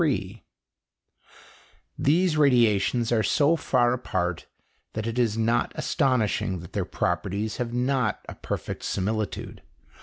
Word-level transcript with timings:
]These 2.09 2.35
radiations 2.35 3.11
are 3.11 3.21
so 3.21 3.55
far 3.55 3.93
apart 3.93 4.47
that 4.93 5.05
it 5.05 5.19
is 5.19 5.37
not 5.37 5.71
astonishing 5.75 6.59
that 6.61 6.73
their 6.73 6.85
properties 6.85 7.57
have 7.57 7.71
not 7.71 8.25
a 8.27 8.33
perfect 8.33 8.81
similitude. 8.81 9.61